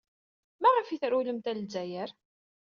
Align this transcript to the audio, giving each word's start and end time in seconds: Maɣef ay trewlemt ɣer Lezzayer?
Maɣef 0.61 0.87
ay 0.89 0.99
trewlemt 1.01 1.47
ɣer 1.49 1.55
Lezzayer? 1.57 2.09